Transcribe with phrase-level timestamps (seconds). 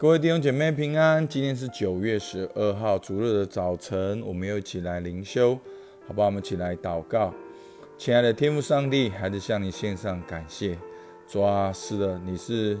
[0.00, 5.58] 各位弟兄姐妹平安，今天是九月十二号主日的早晨，我们又一起来灵修，
[6.06, 6.28] 好不好？
[6.28, 7.34] 我们一起来祷告。
[7.98, 10.78] 亲爱的天父上帝，还是向你献上感谢。
[11.28, 12.78] 主啊，是的，你是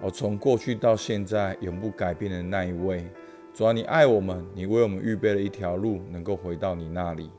[0.00, 3.02] 哦，从过去到现在永不改变的那一位。
[3.54, 7.30] 主啊，你爱我们，你为我们预备了一条路，能够回到你那里。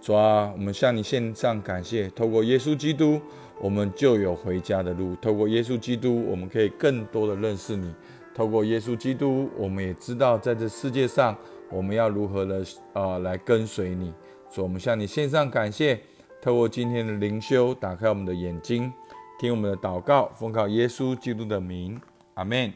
[0.00, 2.08] 主啊，我们向你献上感谢。
[2.08, 3.20] 透过耶稣基督，
[3.60, 5.14] 我们就有回家的路。
[5.16, 7.94] 透过耶稣基督，我们可以更多的认识你。
[8.40, 11.36] 透过耶稣基督，我们也知道在这世界上，
[11.68, 14.10] 我们要如何的呃来跟随你。
[14.48, 16.00] 所以，我们向你献上感谢。
[16.40, 18.90] 透过今天的灵修，打开我们的眼睛，
[19.38, 22.00] 听我们的祷告，奉靠耶稣基督的名，
[22.32, 22.72] 阿门。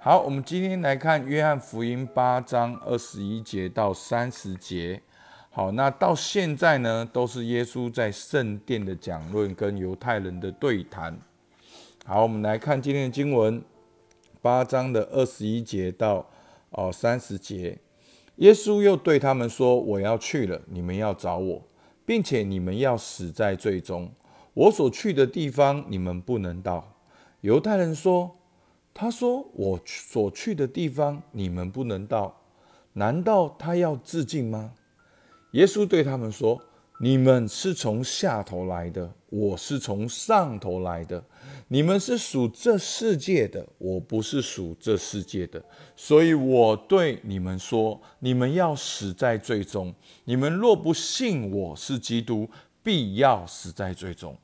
[0.00, 5.00] 好，我们今天来看约翰福音八章二十一节到三十节。
[5.50, 11.16] 好，那到现在呢，都是耶稣在圣殿的讲论跟犹太人的对谈。
[12.04, 13.62] 好，我们来看今天的经文。
[14.42, 16.28] 八章的二十一节到
[16.70, 17.78] 哦三十节，
[18.36, 21.62] 耶稣又对他们说：“我要去了，你们要找我，
[22.04, 24.10] 并且你们要死在最终。
[24.52, 26.96] 我所去的地方，你们不能到。”
[27.40, 28.36] 犹太人说
[28.92, 32.42] ：“他说我所去的地方，你们不能到，
[32.94, 34.72] 难道他要自尽吗？”
[35.52, 36.60] 耶稣对他们说。
[37.04, 41.20] 你们是从下头来的，我是从上头来的。
[41.66, 45.60] 你们是属这世界的，我不是属这世界的。
[45.96, 49.92] 所以我对你们说：你们要死在最终。
[50.26, 52.48] 你们若不信我是基督，
[52.84, 54.38] 必要死在最终。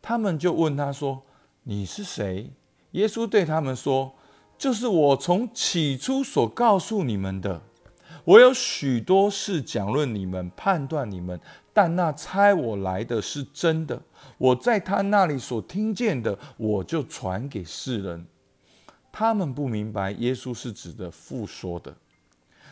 [0.00, 1.22] 他们就问他说
[1.64, 2.50] ：“你是谁？”
[2.92, 4.14] 耶稣对他们说
[4.56, 7.60] ：“就是我从起初所告诉你们的。
[8.24, 11.40] 我有许多事讲论你们，判断你们。”
[11.72, 14.00] 但那猜我来的是真的，
[14.38, 18.26] 我在他那里所听见的，我就传给世人。
[19.10, 21.96] 他们不明白耶稣是指的复说的，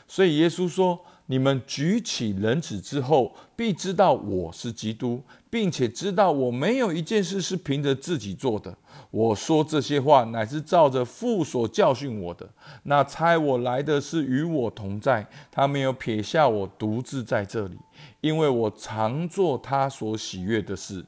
[0.06, 1.04] 所以耶稣说。
[1.26, 8.76] 你们举起人子之后，必知道我是基督，并且知道我没有一件事是凭着自己做的。
[9.10, 12.48] 我说这些话，乃是照着父所教训我的。
[12.84, 17.78] 那差我来的是与我同在，他没有撇下我独自在这里，
[18.20, 21.04] 因为我常做他所喜悦的事。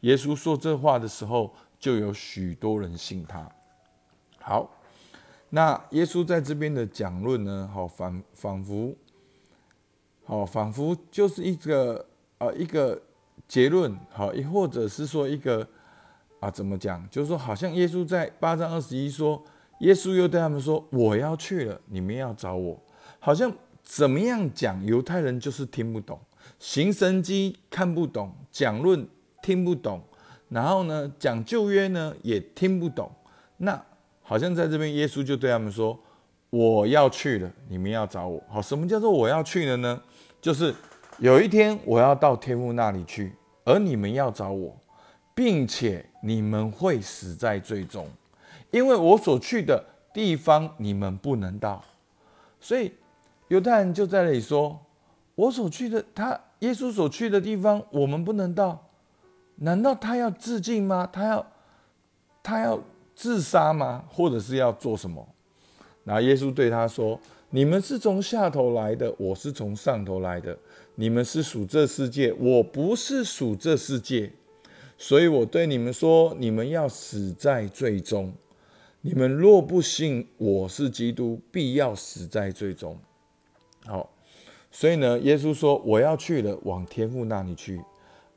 [0.00, 3.50] 耶稣说这话的时候，就有许多人信他。
[4.40, 4.70] 好，
[5.50, 7.68] 那耶稣在这边的讲论呢？
[7.74, 8.94] 好，仿仿佛。
[10.28, 12.06] 哦，仿佛就是一个
[12.38, 13.00] 呃一个
[13.48, 15.66] 结论，好，亦或者是说一个
[16.38, 17.02] 啊怎么讲？
[17.10, 19.42] 就是说，好像耶稣在八章二十一说，
[19.80, 22.78] 耶稣又对他们说：“我要去了，你们要找我。”
[23.18, 23.50] 好像
[23.82, 24.84] 怎么样讲？
[24.84, 26.20] 犹太人就是听不懂，
[26.58, 29.08] 行神机看不懂，讲论
[29.42, 30.02] 听不懂，
[30.50, 33.10] 然后呢讲旧约呢也听不懂。
[33.56, 33.82] 那
[34.22, 35.98] 好像在这边，耶稣就对他们说
[36.50, 39.98] ：“我要去了，你们要找我。”好，什么叫做我要去了呢？
[40.48, 40.74] 就是
[41.18, 44.74] 有一天我要到天父那里去，而你们要找我，
[45.34, 48.08] 并且你们会死在最终，
[48.70, 51.84] 因为我所去的地方你们不能到。
[52.58, 52.94] 所以
[53.48, 54.80] 犹太人就在那里说
[55.36, 58.86] ：“我所去的，他耶稣所去的地方，我们不能到。
[59.56, 61.06] 难道他要自尽吗？
[61.12, 61.46] 他要
[62.42, 62.80] 他要
[63.14, 64.02] 自杀吗？
[64.08, 65.28] 或者是要做什么？”
[66.04, 67.20] 然后耶稣对他说。
[67.50, 70.56] 你们是从下头来的，我是从上头来的。
[70.96, 74.30] 你们是属这世界，我不是属这世界，
[74.98, 78.32] 所以我对你们说：你们要死在最终。
[79.00, 82.98] 你们若不信我是基督，必要死在最终。
[83.86, 84.10] 好，
[84.70, 87.80] 所以呢，耶稣说：我要去了，往天父那里去。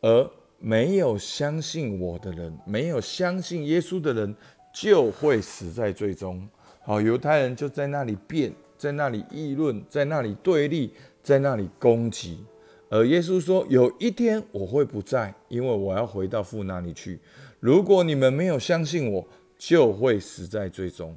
[0.02, 4.34] 而没有相信我的人，没有相信耶稣的人，
[4.74, 6.48] 就会死在最终。
[6.84, 8.54] 好，犹太人就在那里变。
[8.82, 12.44] 在那里议论，在那里对立，在那里攻击。
[12.90, 17.20] 而耶稣说：“有一天我会不在，因为我要回到父那里去。
[17.60, 21.16] 如果你们没有相信我，就会死在最终。”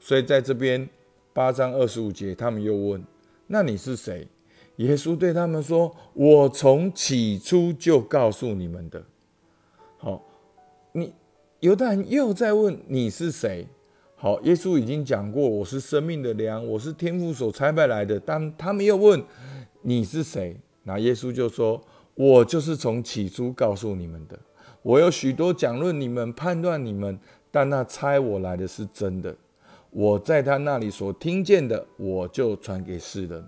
[0.00, 0.88] 所以在这边
[1.34, 3.04] 八章二十五节，他们又问
[3.46, 4.26] ：“那你是谁？”
[4.76, 9.04] 耶稣对他们说：“我从起初就告诉你们的。”
[10.00, 10.24] 好，
[10.92, 11.12] 你
[11.60, 13.66] 犹太人又在问：“你是谁？”
[14.22, 18.20] 好，耶稣已经讲过，我是生命的粮，我是天父所差派来的。
[18.20, 19.20] 但他们又问
[19.80, 21.82] 你是谁，那耶稣就说
[22.14, 24.38] ：“我就是从起初告诉你们的。
[24.82, 27.18] 我有许多讲论你们，判断你们，
[27.50, 29.34] 但那差我来的是真的。
[29.90, 33.44] 我在他那里所听见的，我就传给世人。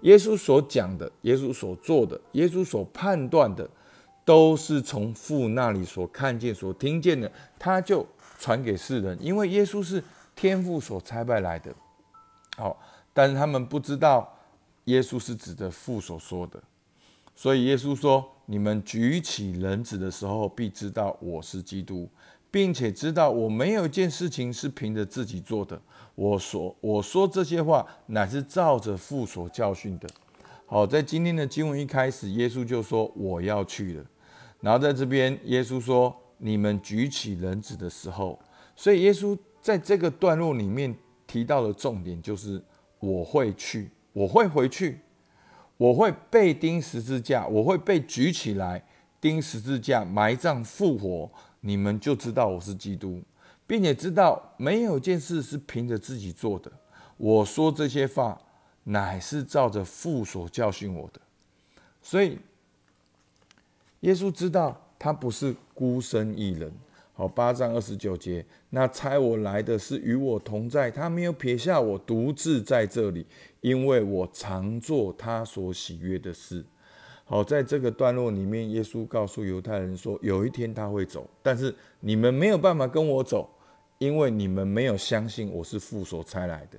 [0.00, 3.70] 耶稣所讲的，耶稣所做的，耶稣所判断的，
[4.24, 8.04] 都是从父那里所看见、所听见的，他就。”
[8.38, 10.02] 传给世人，因为耶稣是
[10.36, 11.74] 天父所差派来的。
[12.56, 12.80] 好，
[13.12, 14.32] 但是他们不知道
[14.84, 16.62] 耶稣是指的父所说的，
[17.34, 22.08] 所以耶稣说：“你们举起人子的时候，必知道我是基督，
[22.50, 25.80] 并且知道我没有一件事情是凭着自己做的。
[26.14, 30.08] 我所我说这些话，乃是照着父所教训的。”
[30.66, 34.04] 好，在今天的经文一开始，耶稣就说：“我要去了。”
[34.60, 38.38] 然后在这边，耶稣说：“你们举起人子的时候。”
[38.74, 40.96] 所以耶稣在这个段落里面。
[41.28, 42.58] 提到的重点就是
[43.00, 44.98] 我会去，我会回去，
[45.76, 48.82] 我会被钉十字架，我会被举起来
[49.20, 51.30] 钉十字架，埋葬复活，
[51.60, 53.22] 你们就知道我是基督，
[53.66, 56.72] 并且知道没有件事是凭着自己做的。
[57.18, 58.40] 我说这些话，
[58.84, 61.20] 乃是照着父所教训我的。
[62.00, 62.38] 所以，
[64.00, 66.72] 耶稣知道他不是孤身一人。
[67.14, 73.26] 好，八章二十九节，那差我来的是与我同在，他没有撇下我独自在这里，
[73.60, 76.64] 因为我常做他所喜悦的事。
[77.24, 83.50] 好，在这个段落里面，耶稣告诉犹太人说，有一天他会走，但是你们没有办法跟我走，
[83.98, 86.78] 因为你们没有相信我是父所差来的。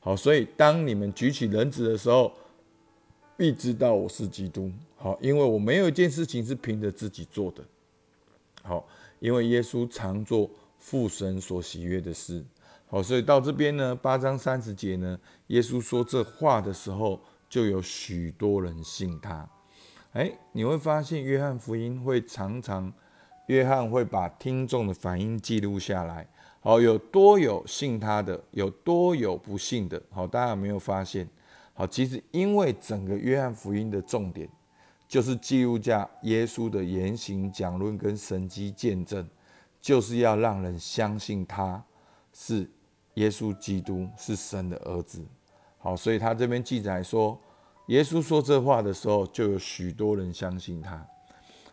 [0.00, 2.32] 好，所以当你们举起人子的时候，
[3.36, 4.70] 必知道我是基督。
[4.96, 7.64] 好，因为我没有一件事情是凭着自己做的。
[8.62, 8.86] 好。
[9.18, 10.48] 因为耶稣常做
[10.78, 12.44] 父神所喜悦的事，
[12.86, 17.18] 好，所以到这边呢，八章三十节呢，耶稣说这话的时候，
[17.48, 19.48] 就有许多人信他。
[20.12, 22.92] 哎，你会发现约翰福音会常常，
[23.46, 26.28] 约翰会把听众的反应记录下来。
[26.60, 30.00] 好，有多有信他的，有多有不信的。
[30.10, 31.26] 好，大家有没有发现？
[31.76, 34.48] 好，其实因为整个约翰福音的重点。
[35.08, 39.24] 就是记录下耶稣的言行讲论跟神迹见证，
[39.80, 41.80] 就是要让人相信他
[42.32, 42.68] 是
[43.14, 45.24] 耶稣基督，是神的儿子。
[45.78, 47.40] 好，所以他这边记载说，
[47.86, 51.06] 耶稣说这话的时候，就有许多人相信他。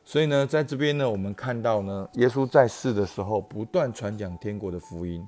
[0.05, 5.27] 所以呢，在这边呢，我们看到呢，耶稣在世的时候不断传讲天国的福音，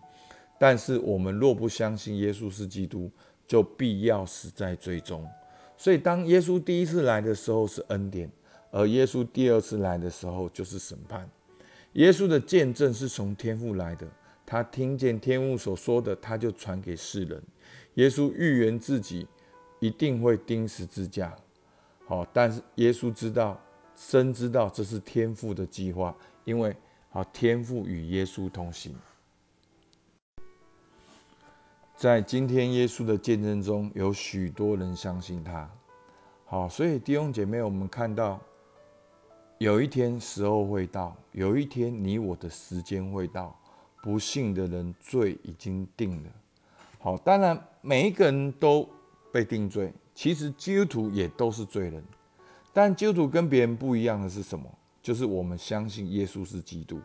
[0.60, 3.10] 但是我们若不相信耶稣是基督，
[3.47, 5.27] 就必要死在最终。
[5.77, 8.30] 所以，当耶稣第一次来的时候是恩典，
[8.71, 11.30] 而耶稣第二次来的时候就是审判。
[11.94, 14.07] 耶稣的见证是从天父来的，
[14.45, 17.42] 他听见天父所说的，他就传给世人。
[17.95, 19.27] 耶稣预言自己
[19.80, 21.33] 一定会钉十字架，
[22.06, 23.62] 好，但是耶稣知道，
[23.95, 26.75] 深知道这是天父的计划，因为
[27.09, 28.94] 好，天父与耶稣同行。
[31.95, 35.69] 在今天耶稣的见证中，有许多人相信他。
[36.44, 38.38] 好，所以弟兄姐妹，我们看到
[39.59, 43.57] 有一天时候会到，有一天你我的时间会到，
[44.03, 46.30] 不信的人罪已经定了。
[47.00, 48.88] 好，当然每一个人都
[49.31, 52.03] 被定罪，其实基督徒也都是罪人。
[52.74, 54.69] 但基督徒跟别人不一样的是什么？
[55.01, 57.00] 就是我们相信耶稣是基督。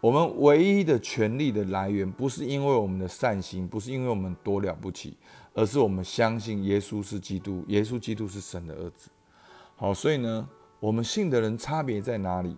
[0.00, 5.16] 我们唯一的权利的来源，不是因为我们的善行，不是因为我们多了不起，
[5.52, 9.10] 而是我们相信耶稣是基督，耶稣基督是神的儿子。
[9.76, 10.48] 好，所以呢，
[10.78, 12.56] 我们信的人差别在哪里？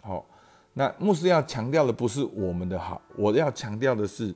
[0.00, 0.26] 好，
[0.72, 4.34] 那牧师要强调的不是我们的好，我要强调的是，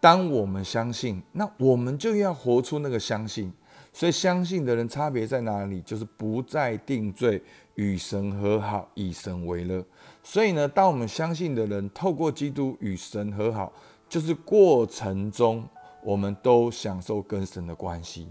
[0.00, 3.50] 当我们相信，那我们就要活出那个相信。
[3.90, 5.80] 所以相信的人差别在哪里？
[5.80, 7.42] 就是不再定罪，
[7.74, 9.82] 与神和好，以神为乐。
[10.30, 13.72] 所以呢，当我们相信的人透过基督与神和好，
[14.10, 15.66] 就是过程中
[16.02, 18.28] 我们都享受跟神的关系。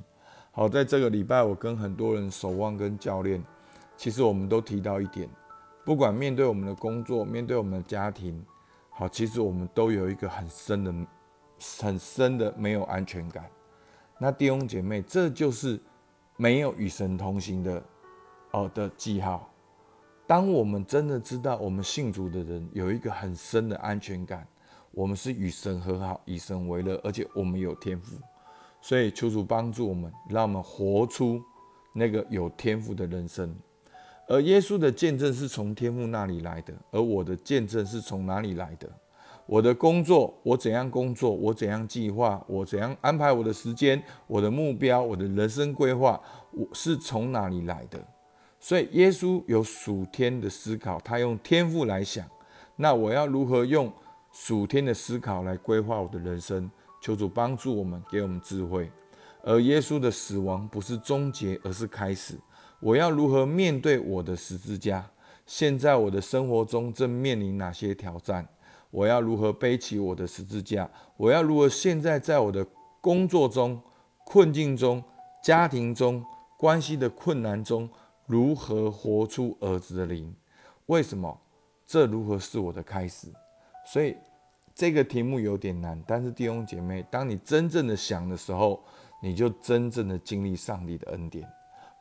[0.51, 3.43] 好，在这个礼拜，我跟很多人守望跟教练，
[3.97, 5.27] 其实我们都提到一点：
[5.83, 8.45] 不管面对我们的工作，面对我们的家庭，
[8.91, 10.93] 好，其实我们都有一个很深的、
[11.81, 13.49] 很深的没有安全感。
[14.19, 15.81] 那弟兄姐妹，这就是
[16.35, 17.83] 没有与神同行的
[18.51, 19.51] 哦的记号。
[20.27, 24.46] 当我们真的知道我们信主的人有一个很深的安全感，
[24.91, 28.17] 我们是与神和好，以神为乐，而且我们有天赋，
[28.81, 31.41] 所以求主帮助我们，让我们活出
[31.93, 33.55] 那个有天赋的人生。
[34.27, 38.89] 而耶稣的见证是从天赋那里来的，而我的见证是从哪里来的？
[39.46, 48.05] 我的工作，我怎样工作，我怎样计划，我怎样安排我的时间，我的目标，我的人生规划，我是从哪里来的？
[48.67, 52.29] 所以耶稣有属天的思考，他用天赋来想。
[52.75, 53.89] 那我要如何用
[54.33, 56.69] 属天的思考来规划我的人生？
[57.01, 58.91] 求主帮助我们，给我们智慧。
[59.41, 62.38] 而耶稣的死亡不是终结，而是开始。
[62.81, 65.09] 我要如何面对我的十字架？
[65.45, 68.45] 现在我的生活中正面临哪些挑战？
[68.91, 70.91] 我要如何背起我的十字架？
[71.15, 72.67] 我要如何现在在我的
[73.00, 73.81] 工作中、
[74.25, 75.01] 困境中、
[75.41, 76.21] 家庭中、
[76.57, 77.89] 关系的困难中，
[78.27, 80.31] 如何活出儿子的灵？
[80.86, 81.36] 为什么？
[81.86, 83.29] 这如何是我的开始？
[83.86, 84.15] 所以
[84.75, 88.84] 这个题目有点难，但是弟兄姐妹，当你真正的想的时候，
[89.22, 91.50] 你就真正的经历上帝的恩典，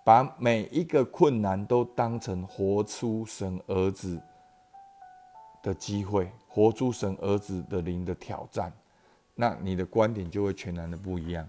[0.04, 4.20] 把每一个困难都当成活出神儿子
[5.62, 8.72] 的机会，活出神儿子的灵的挑战，
[9.36, 11.48] 那你的观点就会全然的不一样，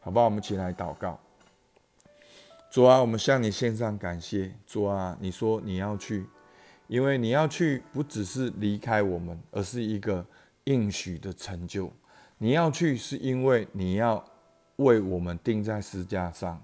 [0.00, 0.26] 好不好？
[0.26, 1.18] 我们起来祷告。
[2.70, 4.54] 主啊，我们向你献上感谢。
[4.66, 6.26] 主啊，你说你要去。
[6.86, 10.24] 因为你要去，不只是离开我们，而是一个
[10.64, 11.92] 应许的成就。
[12.38, 14.24] 你要去，是因为你要
[14.76, 16.58] 为我们钉在石架上，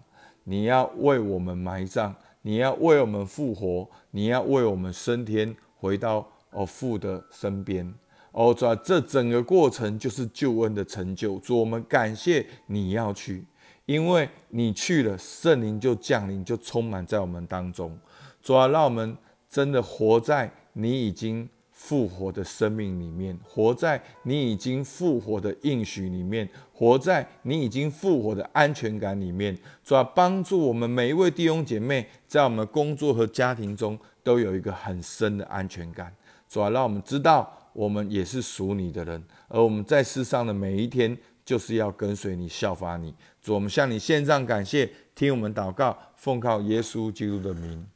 [0.44, 7.94] 你要为我们埋葬，你要为我们复活，你要为我们升天，回到哦父的身边。
[8.32, 11.38] 哦，主，这整个过程就是救恩的成就。
[11.40, 13.44] 主，我们感谢你要去，
[13.86, 17.98] 因为你去了，圣灵就降临，就充满在我们当中。
[18.42, 19.16] 主啊，让我们。
[19.46, 36.12] 真的活在你已经复活的生命里面，活在你已经复活的应许里面，活在你已经复活的安全感里面，主要帮助我们每一位弟兄姐妹，在我们工作和家庭中都有一个很深的安全感。
[36.48, 43.14] 主要让我们知道，我们也是属你的人，而我们在世上的每一天，就是要跟随你、效法你。
[43.44, 47.86] 主，我们向你献上感谢，听我们祷告，奉靠耶稣基督的名，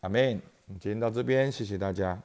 [0.00, 0.38] 阿门。
[0.78, 2.20] 今天到这边，谢谢大家。